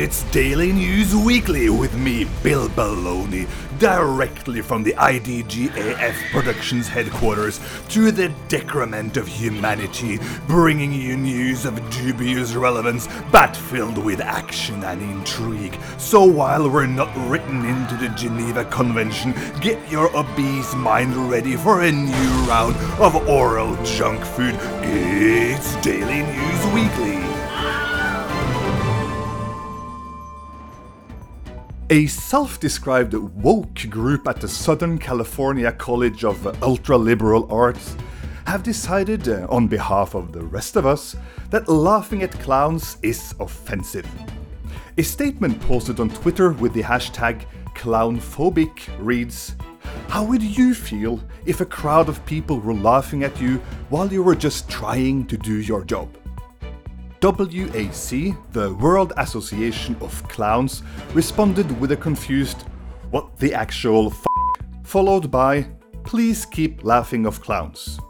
[0.00, 3.46] It's Daily News Weekly with me, Bill Baloney,
[3.78, 7.60] directly from the IDGAF Productions headquarters
[7.90, 14.82] to the decrement of humanity, bringing you news of dubious relevance but filled with action
[14.84, 15.78] and intrigue.
[15.98, 21.82] So while we're not written into the Geneva Convention, get your obese mind ready for
[21.82, 24.56] a new round of oral junk food.
[24.82, 27.39] It's Daily News Weekly.
[31.92, 37.96] A self described woke group at the Southern California College of Ultra Liberal Arts
[38.46, 41.16] have decided, uh, on behalf of the rest of us,
[41.50, 44.06] that laughing at clowns is offensive.
[44.98, 47.44] A statement posted on Twitter with the hashtag
[47.74, 49.56] clownphobic reads
[50.06, 53.56] How would you feel if a crowd of people were laughing at you
[53.88, 56.19] while you were just trying to do your job?
[57.20, 62.62] WAC, the World Association of Clowns, responded with a confused,
[63.10, 64.24] What the actual f?
[64.84, 65.66] followed by,
[66.02, 68.00] Please keep laughing of clowns.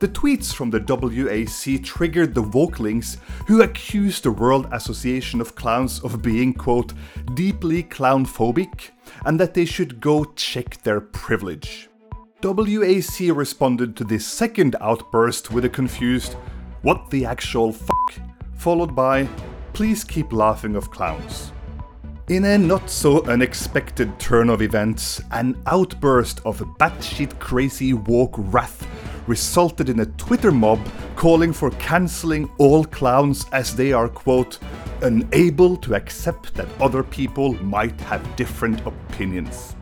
[0.00, 6.00] The tweets from the WAC triggered the Wokelings, who accused the World Association of Clowns
[6.00, 6.92] of being, quote,
[7.34, 8.90] deeply clownphobic,
[9.24, 11.88] and that they should go check their privilege.
[12.42, 16.34] WAC responded to this second outburst with a confused,
[16.82, 18.14] what the actual fuck,
[18.54, 19.28] followed by,
[19.72, 21.52] please keep laughing of clowns.
[22.28, 28.86] In a not so unexpected turn of events, an outburst of batshit crazy woke wrath
[29.26, 30.78] resulted in a Twitter mob
[31.16, 34.58] calling for cancelling all clowns as they are, quote,
[35.02, 39.74] unable to accept that other people might have different opinions.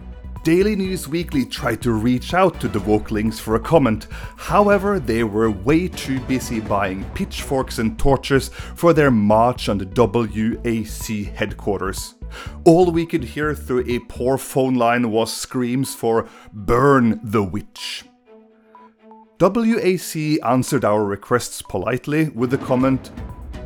[0.46, 5.24] Daily News Weekly tried to reach out to the Wokelings for a comment, however, they
[5.24, 12.14] were way too busy buying pitchforks and torches for their march on the WAC headquarters.
[12.64, 18.04] All we could hear through a poor phone line was screams for Burn the Witch.
[19.40, 23.08] WAC answered our requests politely with the comment,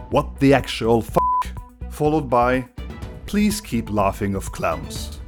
[0.08, 1.52] What the actual f?
[1.90, 2.70] followed by,
[3.26, 5.19] Please keep laughing of clowns.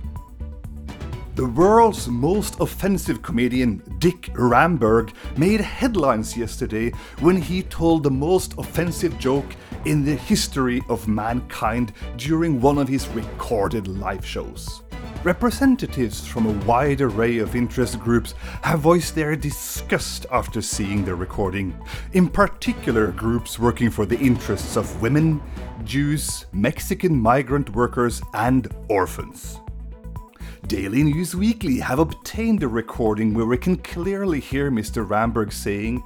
[1.35, 8.53] The world's most offensive comedian, Dick Ramberg, made headlines yesterday when he told the most
[8.59, 9.57] offensive joke
[9.87, 14.83] in the history of mankind during one of his recorded live shows.
[15.25, 21.15] Representatives from a wide array of interest groups have voiced their disgust after seeing the
[21.15, 21.75] recording,
[22.13, 25.41] in particular, groups working for the interests of women,
[25.83, 29.61] Jews, Mexican migrant workers, and orphans.
[30.69, 35.07] Daily News Weekly have obtained a recording where we can clearly hear Mr.
[35.07, 36.03] Ramberg saying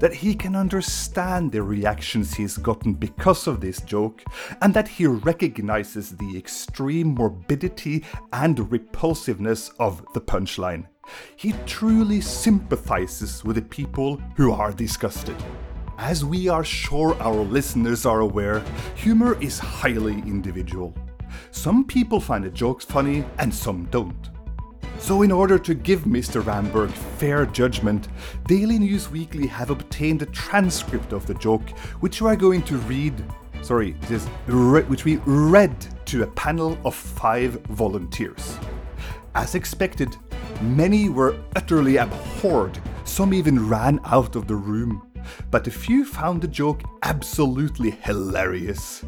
[0.00, 4.22] that he can understand the reactions he's gotten because of this joke,
[4.62, 10.86] and that he recognizes the extreme morbidity and repulsiveness of the punchline.
[11.36, 15.36] He truly sympathizes with the people who are disgusted.
[15.98, 18.64] As we are sure our listeners are aware,
[18.94, 20.94] humor is highly individual.
[21.50, 24.30] Some people find the jokes funny and some don't.
[24.98, 26.42] So, in order to give Mr.
[26.42, 28.08] Ramberg fair judgment,
[28.46, 32.76] Daily News Weekly have obtained a transcript of the joke, which we are going to
[32.78, 33.14] read.
[33.62, 35.74] Sorry, this which we read
[36.06, 38.58] to a panel of five volunteers.
[39.34, 40.16] As expected,
[40.60, 45.07] many were utterly abhorred, some even ran out of the room,
[45.50, 49.04] but a few found the joke absolutely hilarious.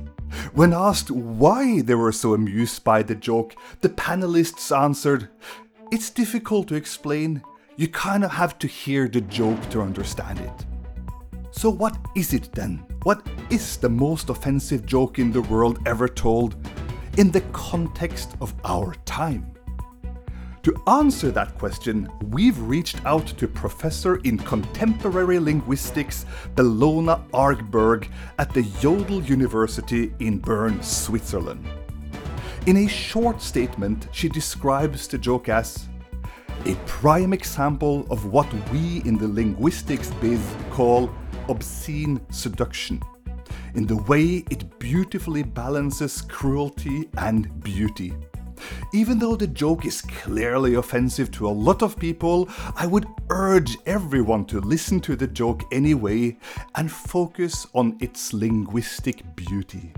[0.55, 5.29] When asked why they were so amused by the joke, the panelists answered,
[5.91, 7.43] It's difficult to explain.
[7.77, 10.67] You kind of have to hear the joke to understand it.
[11.51, 12.85] So, what is it then?
[13.03, 16.57] What is the most offensive joke in the world ever told
[17.17, 19.53] in the context of our time?
[20.63, 28.07] To answer that question, we've reached out to Professor in Contemporary Linguistics Bellona Argberg
[28.39, 31.67] at the Yodel University in Bern, Switzerland.
[32.67, 35.89] In a short statement, she describes the joke as
[36.67, 41.11] a prime example of what we in the linguistics biz call
[41.49, 43.01] obscene seduction,
[43.77, 48.13] in the way it beautifully balances cruelty and beauty.
[48.93, 53.77] Even though the joke is clearly offensive to a lot of people, I would urge
[53.87, 56.37] everyone to listen to the joke anyway
[56.75, 59.93] and focus on its linguistic beauty.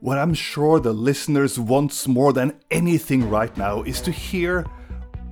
[0.00, 4.64] What I'm sure the listeners wants more than anything right now is to hear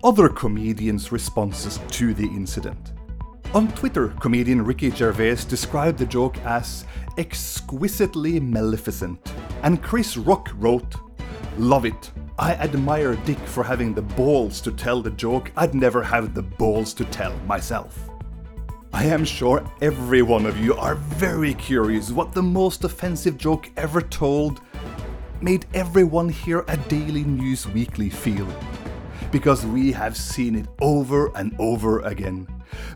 [0.02, 2.92] other comedians' responses to the incident.
[3.54, 6.84] On Twitter, comedian Ricky Gervais described the joke as
[7.16, 10.94] exquisitely maleficent And Chris Rock wrote,
[11.56, 12.10] Love it.
[12.38, 16.42] I admire Dick for having the balls to tell the joke I'd never have the
[16.42, 18.10] balls to tell myself.
[18.92, 23.70] I am sure every one of you are very curious what the most offensive joke
[23.78, 24.60] ever told
[25.40, 28.48] made everyone here at Daily News Weekly feel.
[29.32, 32.46] Because we have seen it over and over again.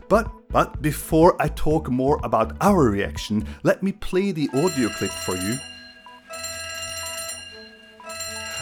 [0.07, 5.11] But but before I talk more about our reaction, let me play the audio clip
[5.11, 5.57] for you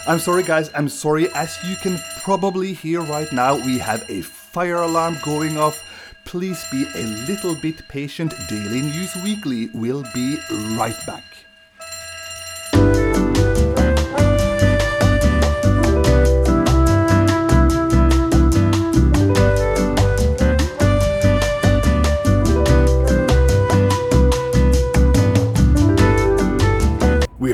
[0.06, 1.32] I'm sorry, guys, I'm sorry.
[1.34, 5.84] As you can probably hear right now, we have a fire alarm going off.
[6.24, 8.34] Please be a little bit patient.
[8.48, 10.38] Daily News Weekly will be
[10.76, 11.29] right back.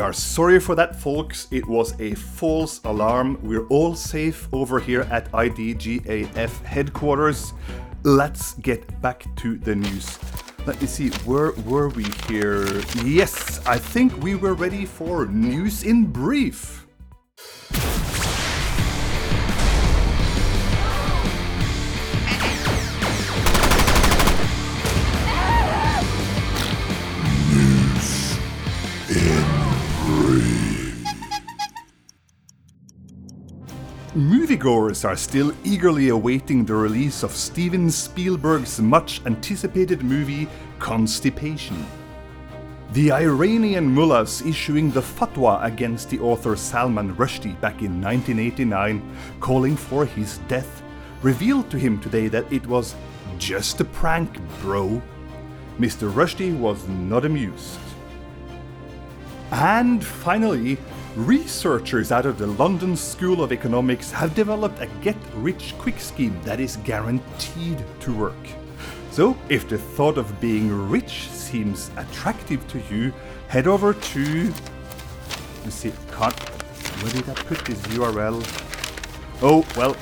[0.07, 1.49] Are sorry for that, folks.
[1.51, 3.41] It was a false alarm.
[3.43, 7.53] We're all safe over here at IDGAF headquarters.
[8.05, 10.17] Let's get back to the news.
[10.65, 12.69] Let me see, where were we here?
[13.03, 16.86] Yes, I think we were ready for news in brief.
[34.17, 40.49] Moviegoers are still eagerly awaiting the release of Steven Spielberg's much anticipated movie
[40.79, 41.85] Constipation.
[42.95, 49.03] The Iranian mullahs issuing the fatwa against the author Salman Rushdie back in 1989,
[49.39, 50.83] calling for his death,
[51.21, 52.95] revealed to him today that it was
[53.37, 55.03] just a prank, bro.
[55.79, 56.11] Mr.
[56.11, 57.86] Rushdie was not amused.
[59.53, 60.77] And finally,
[61.15, 66.39] researchers out of the London School of Economics have developed a get rich quick scheme
[66.45, 68.35] that is guaranteed to work.
[69.13, 73.15] So, if the thought of being rich seems attractive to you,
[73.49, 74.53] head over to.
[75.65, 76.39] Let's see, can't.
[77.01, 78.43] Where did I put this URL?
[79.43, 79.97] Oh, well,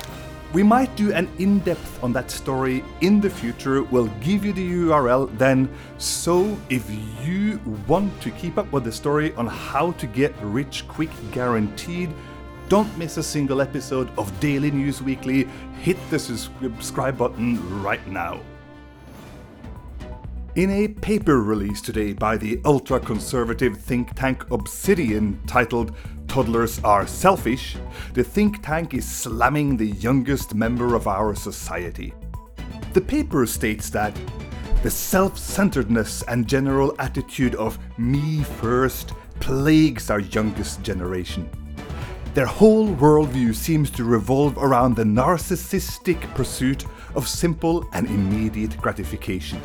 [0.55, 3.83] we might do an in depth on that story in the future.
[3.83, 5.69] We'll give you the URL then.
[5.99, 6.89] So, if
[7.25, 12.15] you want to keep up with the story on how to get rich quick guaranteed,
[12.69, 15.49] don't miss a single episode of Daily News Weekly.
[15.83, 18.41] Hit the subscribe button right now.
[20.57, 25.97] In a paper released today by the ultra conservative think tank Obsidian titled
[26.29, 27.75] Toddlers Are Selfish,
[28.13, 32.15] the think tank is slamming the youngest member of our society.
[32.93, 34.17] The paper states that
[34.85, 39.11] the self centeredness and general attitude of me first
[39.41, 41.51] plagues our youngest generation.
[42.35, 46.85] Their whole worldview seems to revolve around the narcissistic pursuit
[47.17, 49.61] of simple and immediate gratification.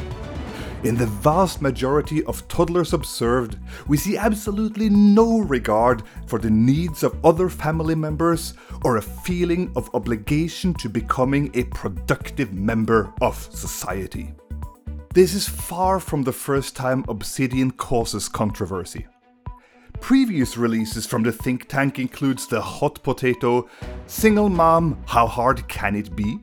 [0.81, 3.57] In the vast majority of toddlers observed,
[3.89, 8.53] we see absolutely no regard for the needs of other family members
[8.85, 14.33] or a feeling of obligation to becoming a productive member of society.
[15.13, 19.05] This is far from the first time Obsidian causes controversy.
[19.99, 23.68] Previous releases from the think tank includes the hot potato,
[24.07, 26.39] single mom, how hard can it be?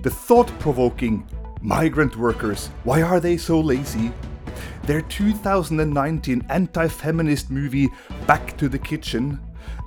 [0.00, 1.24] The thought-provoking
[1.62, 4.12] Migrant workers, why are they so lazy?
[4.84, 7.90] Their 2019 anti feminist movie
[8.26, 9.38] Back to the Kitchen,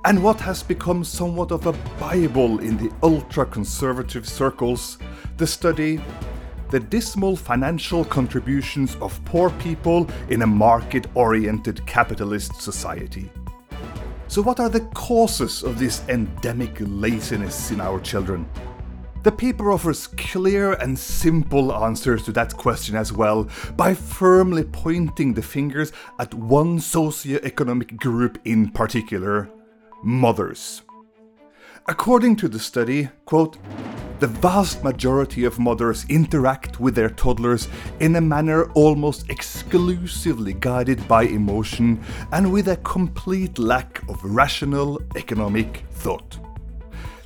[0.06, 5.00] and what has become somewhat of a Bible in the ultra conservative circles,
[5.38, 6.00] the study
[6.70, 13.32] The Dismal Financial Contributions of Poor People in a Market Oriented Capitalist Society.
[14.28, 18.48] So, what are the causes of this endemic laziness in our children?
[19.24, 25.34] The paper offers clear and simple answers to that question as well, by firmly pointing
[25.34, 29.50] the fingers at one socio-economic group in particular
[30.04, 30.82] mothers.
[31.88, 33.58] According to the study, quote,
[34.20, 37.70] the vast majority of mothers interact with their toddlers
[38.02, 42.02] in a manner almost exclusively guided by emotion
[42.34, 46.38] and with a complete lack of rational economic thought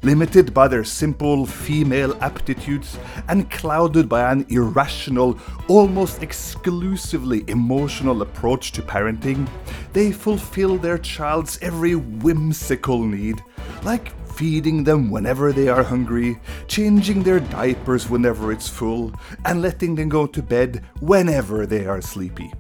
[0.04, 5.38] limited by their simple female aptitudes and clouded by an irrational,
[5.68, 9.48] almost exclusively emotional approach to parenting,
[9.94, 13.42] they fulfill their child's every whimsical need,
[13.84, 19.12] like feeding them whenever they are hungry, changing their diapers whenever it's full,
[19.46, 22.52] and letting them go to bed whenever they are sleepy.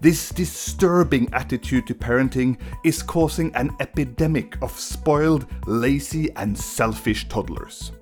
[0.00, 7.92] This disturbing attitude to parenting is causing an epidemic of spoiled, lazy, and selfish toddlers.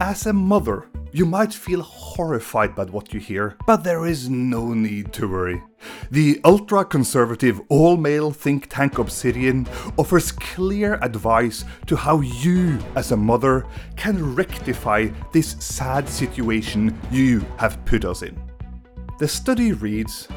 [0.00, 4.74] As a mother, you might feel horrified by what you hear, but there is no
[4.74, 5.62] need to worry.
[6.10, 13.10] The ultra conservative all male think tank Obsidian offers clear advice to how you, as
[13.10, 18.38] a mother, can rectify this sad situation you have put us in.
[19.18, 20.28] The study reads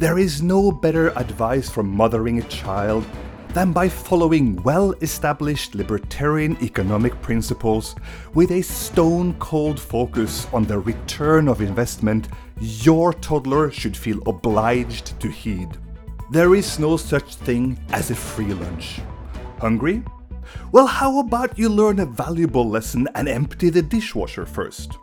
[0.00, 3.04] There is no better advice for mothering a child
[3.50, 7.94] than by following well established libertarian economic principles
[8.32, 12.28] with a stone cold focus on the return of investment
[12.58, 15.68] your toddler should feel obliged to heed.
[16.30, 19.02] There is no such thing as a free lunch.
[19.58, 20.02] Hungry?
[20.72, 24.96] Well, how about you learn a valuable lesson and empty the dishwasher first?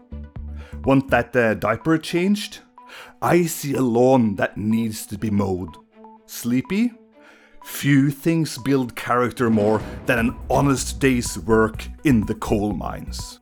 [0.85, 2.61] Want that uh, diaper changed?
[3.21, 5.75] I see a lawn that needs to be mowed.
[6.25, 6.93] Sleepy?
[7.63, 13.39] Few things build character more than an honest day's work in the coal mines.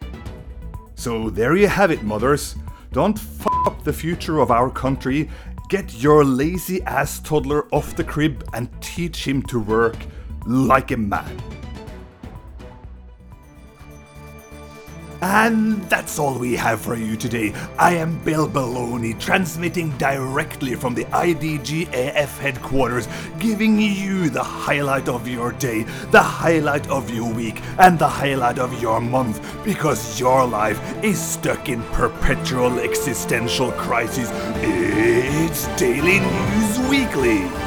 [0.95, 2.55] So there you have it, mothers.
[2.91, 5.29] Don't f up the future of our country.
[5.69, 9.97] Get your lazy ass toddler off the crib and teach him to work
[10.45, 11.41] like a man.
[15.27, 17.51] And that's all we have for you today.
[17.79, 23.07] I am Bill Baloney, transmitting directly from the IDGAF headquarters,
[23.39, 28.59] giving you the highlight of your day, the highlight of your week, and the highlight
[28.59, 34.29] of your month, because your life is stuck in perpetual existential crisis.
[34.61, 37.64] It's Daily News Weekly.